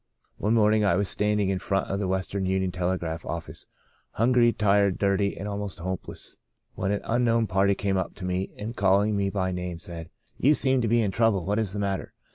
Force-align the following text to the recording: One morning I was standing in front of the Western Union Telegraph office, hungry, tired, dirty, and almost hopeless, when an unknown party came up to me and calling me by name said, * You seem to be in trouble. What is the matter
One 0.39 0.55
morning 0.55 0.83
I 0.83 0.95
was 0.95 1.09
standing 1.09 1.49
in 1.49 1.59
front 1.59 1.87
of 1.91 1.99
the 1.99 2.07
Western 2.07 2.47
Union 2.47 2.71
Telegraph 2.71 3.23
office, 3.23 3.67
hungry, 4.13 4.51
tired, 4.51 4.97
dirty, 4.97 5.37
and 5.37 5.47
almost 5.47 5.77
hopeless, 5.77 6.37
when 6.73 6.91
an 6.91 7.01
unknown 7.03 7.45
party 7.45 7.75
came 7.75 7.97
up 7.97 8.15
to 8.15 8.25
me 8.25 8.49
and 8.57 8.75
calling 8.75 9.15
me 9.15 9.29
by 9.29 9.51
name 9.51 9.77
said, 9.77 10.09
* 10.25 10.37
You 10.39 10.55
seem 10.55 10.81
to 10.81 10.87
be 10.87 11.03
in 11.03 11.11
trouble. 11.11 11.45
What 11.45 11.59
is 11.59 11.73
the 11.73 11.77
matter 11.79 12.13